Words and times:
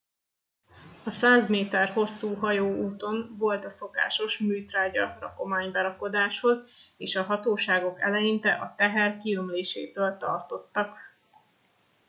a 1.03 1.11
100 1.11 1.47
méter 1.49 1.87
hosszú 1.89 2.33
hajó 2.35 2.75
úton 2.75 3.35
volt 3.37 3.65
a 3.65 3.69
szokásos 3.69 4.37
műtrágya 4.39 5.17
rakomány 5.19 5.71
berakodáshoz 5.71 6.57
és 6.97 7.15
a 7.15 7.23
hatóságok 7.23 8.01
eleinte 8.01 8.51
a 8.53 8.73
teher 8.77 9.17
kiömlésétől 9.17 10.17
tartottak 10.17 10.97